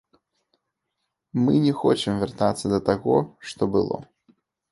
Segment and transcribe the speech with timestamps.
[1.43, 3.17] Мы не хочам вяртацца да таго,
[3.51, 3.97] што было.